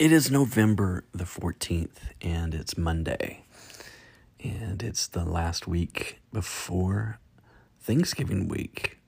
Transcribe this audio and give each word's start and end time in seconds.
It 0.00 0.12
is 0.12 0.30
November 0.30 1.04
the 1.12 1.24
14th, 1.24 1.98
and 2.22 2.54
it's 2.54 2.78
Monday. 2.78 3.44
And 4.42 4.82
it's 4.82 5.06
the 5.06 5.26
last 5.26 5.68
week 5.68 6.22
before 6.32 7.18
Thanksgiving 7.82 8.48
week. 8.48 8.98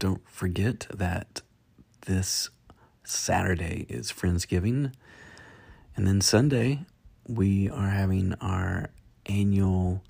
Don't 0.00 0.28
forget 0.28 0.88
that 0.92 1.42
this 2.06 2.50
Saturday 3.04 3.86
is 3.88 4.10
Friendsgiving. 4.10 4.92
And 5.94 6.08
then 6.08 6.22
Sunday, 6.22 6.80
we 7.28 7.70
are 7.70 7.90
having 7.90 8.34
our 8.40 8.90
annual 9.26 10.02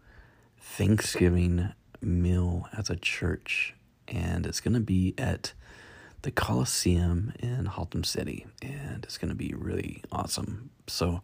Thanksgiving 0.59 1.75
meal 2.01 2.67
as 2.75 2.89
a 2.89 2.97
church. 2.97 3.75
And 4.09 4.47
it's 4.47 4.61
going 4.61 4.73
to 4.73 4.81
be 4.81 5.13
at 5.19 5.53
the 6.23 6.31
Coliseum 6.31 7.33
in 7.39 7.67
Haltom 7.67 8.05
City, 8.05 8.47
and 8.63 9.05
it's 9.05 9.19
going 9.19 9.29
to 9.29 9.37
be 9.37 9.55
really 9.57 10.03
awesome. 10.11 10.71
So, 10.87 11.23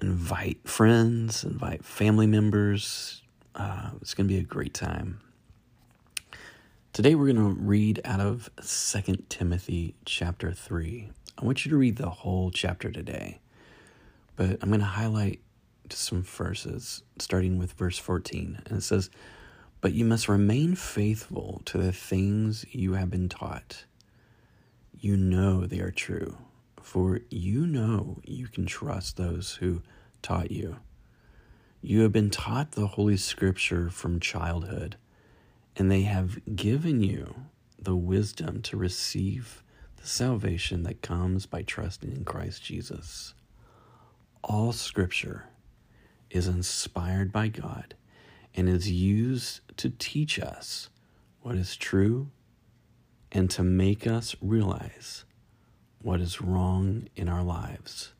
invite 0.00 0.66
friends, 0.68 1.44
invite 1.44 1.84
family 1.84 2.26
members. 2.26 3.22
Uh, 3.54 3.90
it's 4.00 4.14
going 4.14 4.26
to 4.28 4.34
be 4.34 4.40
a 4.40 4.44
great 4.44 4.74
time. 4.74 5.20
Today, 6.92 7.14
we're 7.14 7.32
going 7.32 7.36
to 7.36 7.60
read 7.60 8.00
out 8.04 8.20
of 8.20 8.50
Second 8.60 9.30
Timothy 9.30 9.94
chapter 10.04 10.52
3. 10.52 11.10
I 11.38 11.44
want 11.44 11.64
you 11.64 11.70
to 11.70 11.76
read 11.76 11.96
the 11.96 12.10
whole 12.10 12.50
chapter 12.50 12.90
today, 12.90 13.40
but 14.34 14.58
I'm 14.60 14.70
going 14.70 14.80
to 14.80 14.86
highlight 14.86 15.40
some 15.88 16.22
verses, 16.22 17.02
starting 17.18 17.58
with 17.58 17.72
verse 17.72 17.98
14. 17.98 18.62
And 18.66 18.78
it 18.78 18.82
says, 18.82 19.08
but 19.80 19.92
you 19.92 20.04
must 20.04 20.28
remain 20.28 20.74
faithful 20.74 21.62
to 21.64 21.78
the 21.78 21.92
things 21.92 22.66
you 22.70 22.92
have 22.94 23.10
been 23.10 23.28
taught. 23.28 23.84
You 24.98 25.16
know 25.16 25.66
they 25.66 25.80
are 25.80 25.90
true, 25.90 26.36
for 26.82 27.20
you 27.30 27.66
know 27.66 28.20
you 28.24 28.46
can 28.48 28.66
trust 28.66 29.16
those 29.16 29.54
who 29.54 29.82
taught 30.20 30.50
you. 30.50 30.76
You 31.80 32.02
have 32.02 32.12
been 32.12 32.28
taught 32.28 32.72
the 32.72 32.88
Holy 32.88 33.16
Scripture 33.16 33.88
from 33.88 34.20
childhood, 34.20 34.96
and 35.76 35.90
they 35.90 36.02
have 36.02 36.38
given 36.54 37.02
you 37.02 37.46
the 37.78 37.96
wisdom 37.96 38.60
to 38.62 38.76
receive 38.76 39.62
the 39.96 40.06
salvation 40.06 40.82
that 40.82 41.00
comes 41.00 41.46
by 41.46 41.62
trusting 41.62 42.12
in 42.12 42.24
Christ 42.24 42.62
Jesus. 42.62 43.32
All 44.44 44.72
Scripture 44.72 45.46
is 46.28 46.46
inspired 46.46 47.32
by 47.32 47.48
God 47.48 47.94
and 48.54 48.68
is 48.68 48.90
used 48.90 49.60
to 49.76 49.90
teach 49.90 50.38
us 50.38 50.90
what 51.40 51.56
is 51.56 51.76
true 51.76 52.30
and 53.32 53.50
to 53.50 53.62
make 53.62 54.06
us 54.06 54.34
realize 54.40 55.24
what 56.02 56.20
is 56.20 56.40
wrong 56.40 57.08
in 57.16 57.28
our 57.28 57.42
lives. 57.42 58.12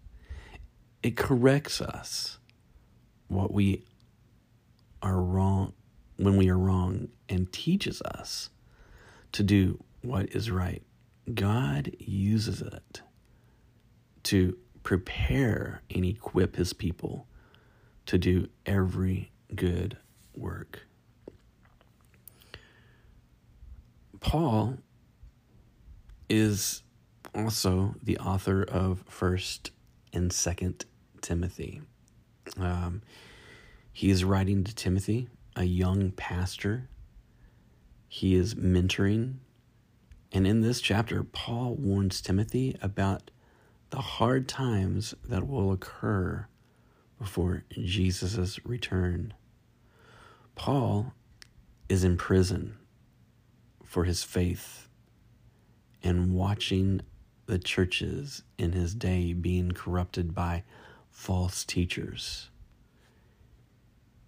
It 1.02 1.16
corrects 1.16 1.80
us 1.80 2.38
what 3.28 3.52
we 3.52 3.84
are 5.02 5.20
wrong 5.20 5.72
when 6.16 6.36
we 6.36 6.50
are 6.50 6.58
wrong 6.58 7.08
and 7.28 7.50
teaches 7.52 8.02
us 8.02 8.50
to 9.32 9.42
do 9.42 9.82
what 10.02 10.34
is 10.34 10.50
right. 10.50 10.82
God 11.32 11.92
uses 11.98 12.60
it 12.60 13.00
to 14.24 14.56
prepare 14.82 15.82
and 15.94 16.04
equip 16.04 16.56
his 16.56 16.72
people 16.72 17.26
to 18.06 18.18
do 18.18 18.48
every 18.66 19.30
good 19.54 19.96
work. 20.36 20.86
Paul 24.20 24.78
is 26.28 26.82
also 27.34 27.94
the 28.02 28.18
author 28.18 28.62
of 28.62 29.02
First 29.08 29.70
and 30.12 30.32
Second 30.32 30.84
Timothy. 31.20 31.82
Um, 32.58 33.02
he 33.92 34.10
is 34.10 34.24
writing 34.24 34.64
to 34.64 34.74
Timothy, 34.74 35.28
a 35.56 35.64
young 35.64 36.10
pastor. 36.12 36.88
He 38.08 38.34
is 38.34 38.54
mentoring, 38.54 39.36
and 40.32 40.46
in 40.46 40.60
this 40.60 40.80
chapter, 40.80 41.24
Paul 41.24 41.74
warns 41.74 42.20
Timothy 42.20 42.76
about 42.82 43.30
the 43.90 44.00
hard 44.00 44.48
times 44.48 45.14
that 45.24 45.48
will 45.48 45.72
occur 45.72 46.46
before 47.18 47.64
Jesus' 47.70 48.64
return. 48.64 49.34
Paul 50.60 51.14
is 51.88 52.04
in 52.04 52.18
prison 52.18 52.76
for 53.82 54.04
his 54.04 54.22
faith 54.22 54.88
and 56.02 56.34
watching 56.34 57.00
the 57.46 57.58
churches 57.58 58.42
in 58.58 58.72
his 58.72 58.94
day 58.94 59.32
being 59.32 59.72
corrupted 59.72 60.34
by 60.34 60.64
false 61.08 61.64
teachers. 61.64 62.50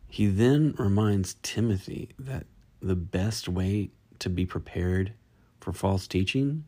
He 0.08 0.26
then 0.26 0.74
reminds 0.78 1.36
Timothy 1.42 2.08
that 2.18 2.46
the 2.80 2.96
best 2.96 3.46
way 3.46 3.90
to 4.18 4.30
be 4.30 4.46
prepared 4.46 5.12
for 5.60 5.74
false 5.74 6.06
teaching 6.06 6.64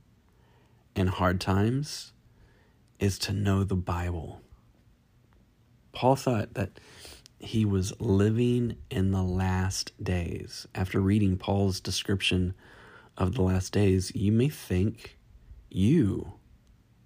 and 0.94 1.08
hard 1.08 1.40
times 1.40 2.12
is 3.00 3.18
to 3.20 3.32
know 3.32 3.64
the 3.64 3.76
Bible. 3.76 4.42
Paul 5.92 6.16
thought 6.16 6.52
that 6.52 6.78
he 7.44 7.64
was 7.64 7.98
living 8.00 8.76
in 8.90 9.10
the 9.10 9.22
last 9.22 9.92
days. 10.02 10.66
After 10.74 11.00
reading 11.00 11.36
Paul's 11.36 11.80
description 11.80 12.54
of 13.16 13.34
the 13.34 13.42
last 13.42 13.72
days, 13.72 14.12
you 14.14 14.32
may 14.32 14.48
think 14.48 15.18
you 15.70 16.34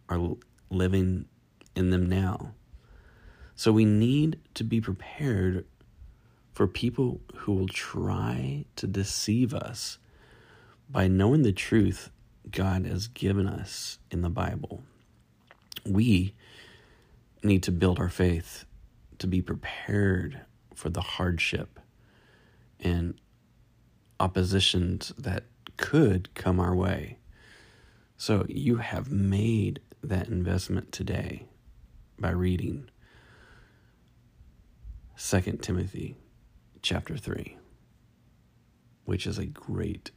are 0.09 0.37
living 0.71 1.27
in 1.75 1.91
them 1.91 2.07
now. 2.07 2.53
So 3.55 3.73
we 3.73 3.85
need 3.85 4.39
to 4.55 4.65
be 4.65 4.81
prepared 4.81 5.67
for 6.53 6.67
people 6.67 7.21
who 7.35 7.55
will 7.55 7.69
try 7.69 8.65
to 8.77 8.87
deceive 8.87 9.53
us 9.55 9.99
by 10.89 11.09
knowing 11.09 11.43
the 11.43 11.53
truth 11.53 12.11
God 12.51 12.87
has 12.87 13.09
given 13.09 13.47
us 13.47 13.99
in 14.11 14.23
the 14.23 14.31
Bible. 14.31 14.83
We 15.85 16.35
need 17.43 17.63
to 17.65 17.73
build 17.73 17.99
our 17.99 18.09
faith 18.09 18.65
to 19.19 19.27
be 19.27 19.43
prepared 19.43 20.41
for 20.75 20.91
the 20.91 21.01
hardship 21.01 21.81
and 22.81 23.15
oppositions 24.21 25.13
that 25.19 25.45
could 25.77 26.35
come 26.35 26.61
our 26.61 26.75
way. 26.75 27.19
So 28.17 28.47
you 28.49 28.77
have 28.77 29.11
made 29.11 29.81
that 30.03 30.29
investment 30.29 30.93
today 30.93 31.47
by 32.19 32.31
reading 32.31 32.89
2 35.19 35.41
Timothy 35.61 36.17
chapter 36.83 37.17
3, 37.17 37.57
which 39.05 39.27
is 39.27 39.39
a 39.39 39.47
great, 39.47 40.11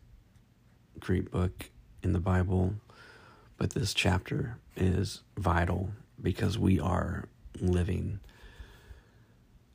great 0.99 1.31
book 1.31 1.71
in 2.03 2.13
the 2.13 2.19
Bible. 2.19 2.75
But 3.57 3.71
this 3.71 3.93
chapter 3.93 4.57
is 4.75 5.21
vital 5.37 5.91
because 6.21 6.57
we 6.57 6.79
are 6.79 7.25
living 7.59 8.19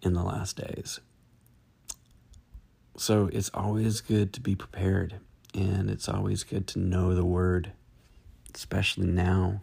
in 0.03 0.13
the 0.15 0.23
last 0.23 0.57
days. 0.57 1.01
So 2.97 3.29
it's 3.33 3.51
always 3.53 4.01
good 4.01 4.33
to 4.35 4.41
be 4.41 4.55
prepared, 4.55 5.17
and 5.55 5.91
it's 5.91 6.09
always 6.09 6.45
good 6.45 6.67
to 6.69 6.79
know 6.79 7.15
the 7.15 7.25
word, 7.25 7.73
especially 8.55 9.07
now. 9.07 9.61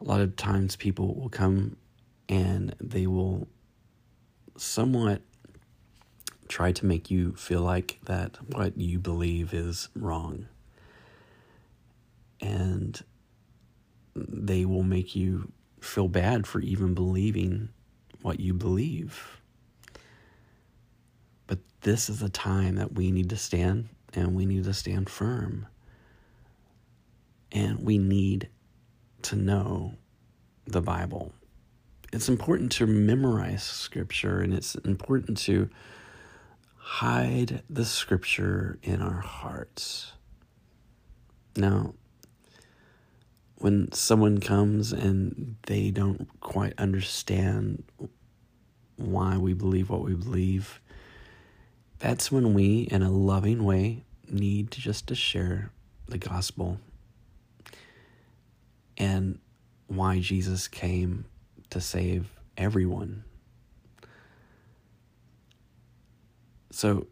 A 0.00 0.04
lot 0.04 0.20
of 0.20 0.36
times 0.36 0.76
people 0.76 1.14
will 1.14 1.28
come 1.28 1.76
and 2.28 2.74
they 2.80 3.06
will 3.06 3.48
somewhat 4.56 5.22
try 6.48 6.72
to 6.72 6.86
make 6.86 7.10
you 7.10 7.34
feel 7.34 7.62
like 7.62 7.98
that 8.04 8.36
what 8.54 8.76
you 8.76 8.98
believe 8.98 9.54
is 9.54 9.88
wrong. 9.94 10.46
And 12.40 13.00
they 14.14 14.64
will 14.64 14.82
make 14.82 15.14
you 15.14 15.52
feel 15.80 16.08
bad 16.08 16.46
for 16.46 16.60
even 16.60 16.94
believing 16.94 17.70
what 18.22 18.40
you 18.40 18.54
believe. 18.54 19.40
But 21.46 21.58
this 21.82 22.08
is 22.08 22.22
a 22.22 22.28
time 22.28 22.76
that 22.76 22.94
we 22.94 23.10
need 23.10 23.30
to 23.30 23.36
stand 23.36 23.88
and 24.14 24.34
we 24.34 24.46
need 24.46 24.64
to 24.64 24.74
stand 24.74 25.08
firm. 25.08 25.66
And 27.52 27.80
we 27.80 27.98
need 27.98 28.48
to 29.22 29.36
know 29.36 29.94
the 30.66 30.80
Bible. 30.80 31.32
It's 32.12 32.28
important 32.28 32.72
to 32.72 32.86
memorize 32.86 33.62
scripture 33.62 34.40
and 34.40 34.52
it's 34.52 34.74
important 34.76 35.38
to 35.38 35.68
hide 36.76 37.62
the 37.70 37.84
scripture 37.84 38.78
in 38.82 39.00
our 39.00 39.20
hearts. 39.20 40.12
Now, 41.56 41.94
when 43.60 43.92
someone 43.92 44.40
comes 44.40 44.92
and 44.92 45.56
they 45.66 45.90
don't 45.90 46.28
quite 46.40 46.72
understand 46.78 47.84
why 48.96 49.36
we 49.36 49.52
believe 49.52 49.90
what 49.90 50.02
we 50.02 50.14
believe, 50.14 50.80
that's 51.98 52.32
when 52.32 52.54
we, 52.54 52.88
in 52.90 53.02
a 53.02 53.10
loving 53.10 53.64
way, 53.64 54.04
need 54.28 54.70
to 54.70 54.80
just 54.80 55.06
to 55.08 55.14
share 55.14 55.70
the 56.08 56.18
gospel. 56.18 56.78
And 58.96 59.20
and 59.20 59.38
why 59.86 60.20
Jesus 60.20 60.68
came 60.68 61.24
to 61.70 61.80
save 61.80 62.30
everyone. 62.56 63.24
So, 66.70 67.08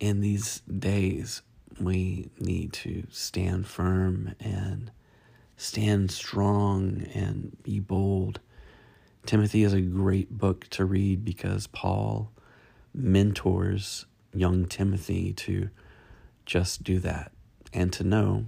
in 0.00 0.20
these 0.20 0.60
days, 0.60 1.42
we 1.78 2.30
need 2.38 2.72
to 2.72 3.06
stand 3.10 3.66
firm 3.66 4.34
and 4.40 4.90
stand 5.56 6.10
strong 6.10 7.06
and 7.14 7.56
be 7.62 7.80
bold. 7.80 8.40
Timothy 9.26 9.62
is 9.62 9.72
a 9.72 9.80
great 9.80 10.36
book 10.36 10.68
to 10.70 10.84
read 10.84 11.24
because 11.24 11.66
Paul 11.68 12.30
mentors 12.92 14.06
young 14.34 14.66
Timothy 14.66 15.32
to 15.32 15.70
just 16.46 16.82
do 16.82 16.98
that 17.00 17.32
and 17.72 17.92
to 17.92 18.04
know 18.04 18.44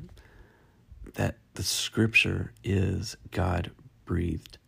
that 1.14 1.36
the 1.54 1.62
scripture 1.62 2.52
is 2.62 3.16
God 3.30 3.70
breathed. 4.04 4.58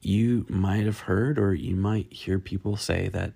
You 0.00 0.46
might 0.48 0.84
have 0.84 1.00
heard 1.00 1.38
or 1.38 1.54
you 1.54 1.74
might 1.74 2.12
hear 2.12 2.38
people 2.38 2.76
say 2.76 3.08
that 3.08 3.32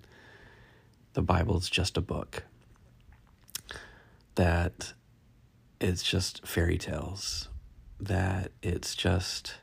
the 1.15 1.23
Bible 1.23 1.59
is 1.59 1.69
just 1.69 1.97
a 1.97 2.01
book, 2.01 2.45
that 4.37 4.93
it's 5.81 6.05
just 6.05 6.47
fairy 6.47 6.79
tales, 6.79 7.49
that 8.01 8.53
it's 8.63 8.95
just 8.95 9.55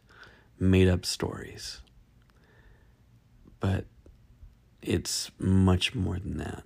made 0.60 0.88
up 0.88 1.06
stories. 1.06 1.82
But 3.60 3.86
it's 4.82 5.32
much 5.40 5.96
more 5.96 6.20
than 6.20 6.38
that. 6.38 6.64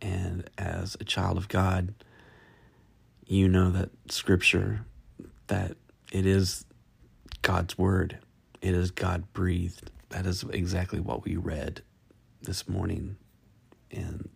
And 0.00 0.48
as 0.56 0.96
a 1.00 1.04
child 1.04 1.36
of 1.36 1.48
God, 1.48 1.94
you 3.26 3.48
know 3.48 3.70
that 3.70 3.90
scripture, 4.08 4.86
that 5.48 5.76
it 6.12 6.24
is 6.24 6.64
God's 7.42 7.76
word, 7.76 8.18
it 8.62 8.74
is 8.74 8.90
God 8.90 9.32
breathed. 9.32 9.90
That 10.10 10.24
is 10.24 10.44
exactly 10.44 11.00
what 11.00 11.24
we 11.24 11.36
read 11.36 11.82
this 12.42 12.68
morning 12.68 13.16
in 13.90 14.28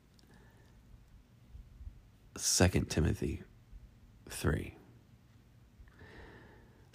Second 2.37 2.91
Timothy 2.91 3.43
3. 4.29 4.75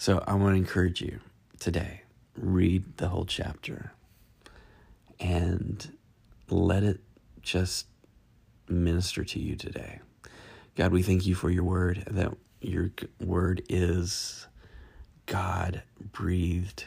So 0.07 0.23
I 0.25 0.35
want 0.35 0.53
to 0.53 0.57
encourage 0.57 1.01
you 1.01 1.19
today 1.59 2.03
read 2.37 2.95
the 2.95 3.09
whole 3.09 3.25
chapter 3.25 3.91
and 5.19 5.97
let 6.49 6.83
it 6.83 7.01
just 7.41 7.87
minister 8.69 9.25
to 9.25 9.37
you 9.37 9.57
today. 9.57 9.99
God, 10.77 10.93
we 10.93 11.03
thank 11.03 11.25
you 11.25 11.35
for 11.35 11.49
your 11.49 11.65
word, 11.65 12.05
that 12.09 12.31
your 12.61 12.91
word 13.19 13.63
is 13.67 14.47
God 15.25 15.81
breathed. 16.13 16.85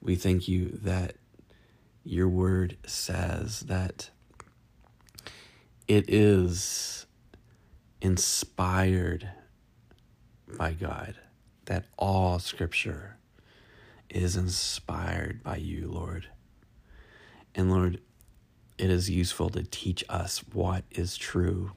We 0.00 0.14
thank 0.14 0.48
you 0.48 0.70
that 0.84 1.16
your 2.02 2.30
word 2.30 2.78
says 2.86 3.60
that 3.60 4.08
it 5.86 6.06
is 6.08 7.04
inspired 8.00 9.28
by 10.56 10.72
God, 10.72 11.14
that 11.68 11.84
all 11.98 12.38
scripture 12.38 13.18
is 14.08 14.36
inspired 14.36 15.42
by 15.42 15.56
you, 15.56 15.86
Lord. 15.86 16.26
And 17.54 17.70
Lord, 17.70 18.00
it 18.78 18.88
is 18.88 19.10
useful 19.10 19.50
to 19.50 19.62
teach 19.62 20.02
us 20.08 20.38
what 20.54 20.84
is 20.90 21.18
true 21.18 21.72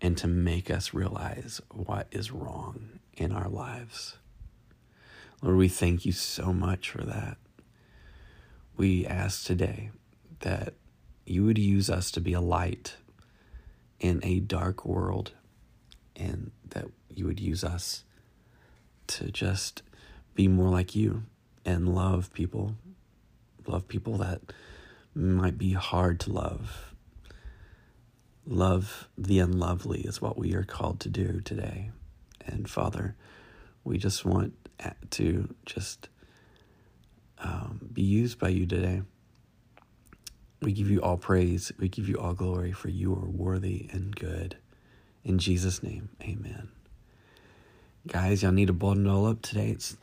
and 0.00 0.18
to 0.18 0.26
make 0.26 0.68
us 0.68 0.92
realize 0.92 1.60
what 1.70 2.08
is 2.10 2.32
wrong 2.32 2.98
in 3.16 3.30
our 3.30 3.48
lives. 3.48 4.16
Lord, 5.40 5.58
we 5.58 5.68
thank 5.68 6.04
you 6.04 6.10
so 6.10 6.52
much 6.52 6.90
for 6.90 7.04
that. 7.04 7.36
We 8.76 9.06
ask 9.06 9.44
today 9.44 9.90
that 10.40 10.74
you 11.24 11.44
would 11.44 11.58
use 11.58 11.88
us 11.88 12.10
to 12.10 12.20
be 12.20 12.32
a 12.32 12.40
light 12.40 12.96
in 14.00 14.18
a 14.24 14.40
dark 14.40 14.84
world 14.84 15.30
and 16.16 16.50
that 16.70 16.86
you 17.08 17.26
would 17.26 17.38
use 17.38 17.62
us 17.62 18.02
to 19.16 19.30
just 19.30 19.82
be 20.34 20.48
more 20.48 20.70
like 20.70 20.94
you 20.94 21.24
and 21.64 21.94
love 21.94 22.32
people, 22.32 22.74
love 23.66 23.86
people 23.88 24.16
that 24.18 24.40
might 25.14 25.58
be 25.58 25.72
hard 25.72 26.20
to 26.20 26.32
love. 26.32 26.94
Love 28.46 29.08
the 29.16 29.38
unlovely 29.38 30.00
is 30.00 30.20
what 30.20 30.36
we 30.36 30.54
are 30.54 30.64
called 30.64 30.98
to 31.00 31.08
do 31.08 31.40
today. 31.40 31.90
And 32.44 32.68
Father, 32.68 33.14
we 33.84 33.98
just 33.98 34.24
want 34.24 34.54
to 35.10 35.54
just 35.64 36.08
um, 37.38 37.88
be 37.92 38.02
used 38.02 38.38
by 38.38 38.48
you 38.48 38.66
today. 38.66 39.02
We 40.60 40.72
give 40.72 40.90
you 40.90 41.00
all 41.00 41.16
praise. 41.16 41.72
We 41.78 41.88
give 41.88 42.08
you 42.08 42.16
all 42.16 42.34
glory, 42.34 42.72
for 42.72 42.88
you 42.88 43.12
are 43.14 43.28
worthy 43.28 43.88
and 43.92 44.14
good. 44.14 44.56
In 45.24 45.38
Jesus' 45.38 45.82
name, 45.82 46.08
amen. 46.22 46.68
Guys, 48.08 48.42
y'all 48.42 48.50
need 48.50 48.66
to 48.66 48.72
bundle 48.72 49.26
up 49.26 49.42
today. 49.42 49.68
It's 49.68 49.96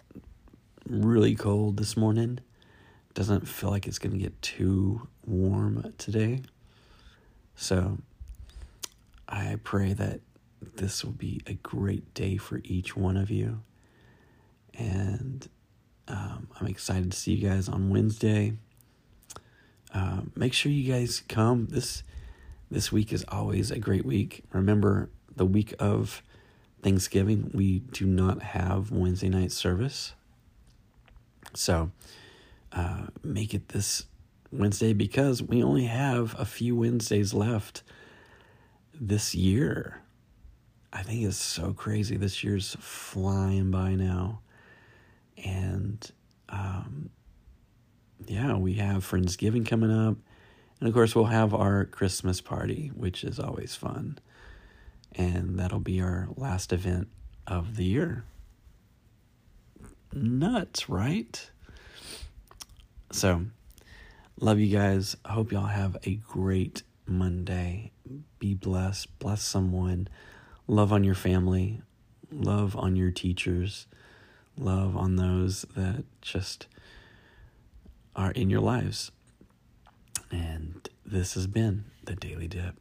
really 0.88 1.36
cold 1.36 1.76
this 1.76 1.98
morning. 1.98 2.40
Doesn't 3.14 3.46
feel 3.46 3.72
like 3.72 3.88
it's 3.88 4.00
going 4.00 4.14
to 4.14 4.18
get 4.18 4.42
too 4.42 5.06
warm 5.26 5.94
today. 5.98 6.44
So 7.56 7.98
I 9.28 9.58
pray 9.66 9.92
that 9.92 10.22
this 10.78 11.04
will 11.04 11.12
be 11.12 11.42
a 11.46 11.56
great 11.56 12.14
day 12.14 12.38
for 12.38 12.62
each 12.64 12.96
one 12.96 13.18
of 13.18 13.30
you. 13.30 13.64
And 14.76 15.50
um, 16.08 16.48
I'm 16.58 16.68
excited 16.68 17.12
to 17.12 17.18
see 17.18 17.34
you 17.34 17.50
guys 17.50 17.68
on 17.68 17.90
Wednesday. 17.90 18.54
Uh, 19.94 20.22
make 20.38 20.54
sure 20.54 20.72
you 20.72 20.90
guys 20.90 21.22
come. 21.28 21.68
This 21.70 22.04
this 22.72 22.94
week 22.94 23.12
is 23.12 23.26
always 23.28 23.72
a 23.72 23.80
great 23.80 24.06
week. 24.06 24.46
Remember, 24.54 25.10
the 25.36 25.46
week 25.46 25.74
of 25.80 26.24
Thanksgiving, 26.82 27.52
we 27.54 27.80
do 27.80 28.06
not 28.06 28.42
have 28.42 28.92
Wednesday 28.92 29.30
night 29.30 29.52
service. 29.52 30.14
So 31.54 31.92
uh, 32.72 33.08
make 33.24 33.54
it 33.54 33.70
this 33.70 34.06
Wednesday 34.52 34.94
because 34.94 35.42
we 35.42 35.64
only 35.64 35.86
have 35.86 36.36
a 36.40 36.46
few 36.46 36.76
Wednesdays 36.76 37.34
left 37.34 37.84
this 38.94 39.36
year. 39.36 40.02
I 40.92 41.04
think 41.04 41.24
it's 41.24 41.38
so 41.38 41.74
crazy. 41.74 42.18
This 42.18 42.44
year's 42.44 42.76
flying 42.80 43.72
by 43.72 43.96
now. 43.96 44.42
And 45.44 46.10
um, 46.50 47.10
yeah, 48.26 48.56
we 48.56 48.74
have 48.76 49.08
Friendsgiving 49.10 49.68
coming 49.68 49.92
up. 49.92 50.18
And 50.80 50.88
of 50.88 50.94
course, 50.94 51.14
we'll 51.14 51.26
have 51.26 51.54
our 51.54 51.86
Christmas 51.86 52.42
party, 52.42 52.92
which 52.96 53.24
is 53.24 53.40
always 53.40 53.76
fun. 53.76 54.18
And 55.16 55.60
that'll 55.60 55.80
be 55.80 56.02
our 56.02 56.28
last 56.36 56.72
event 56.72 57.08
of 57.48 57.76
the 57.76 57.86
year. 57.86 58.24
Nuts, 60.14 60.90
right? 60.90 61.50
So, 63.12 63.46
love 64.40 64.60
you 64.60 64.76
guys. 64.76 65.18
I 65.26 65.34
hope 65.34 65.52
y'all 65.52 65.66
have 65.66 65.98
a 66.04 66.16
great 66.16 66.84
Monday. 67.06 67.92
Be 68.40 68.54
blessed. 68.54 69.18
Bless 69.20 69.42
someone. 69.42 70.08
Love 70.68 70.94
on 70.94 71.04
your 71.04 71.16
family. 71.16 71.82
Love 72.32 72.76
on 72.76 72.96
your 72.96 73.12
teachers. 73.12 73.88
Love 74.58 74.96
on 74.96 75.16
those 75.16 75.66
that 75.76 76.04
just 76.22 76.68
are 78.16 78.32
in 78.32 78.50
your 78.50 78.62
lives. 78.62 79.12
And 80.32 80.88
this 81.06 81.34
has 81.34 81.48
been 81.48 81.86
the 82.04 82.16
Daily 82.16 82.48
Dip. 82.48 82.76